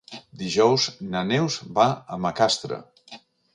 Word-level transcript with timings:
Dijous 0.41 0.85
na 1.11 1.21
Neus 1.33 1.59
va 1.77 1.87
a 2.17 2.21
Macastre. 2.25 2.83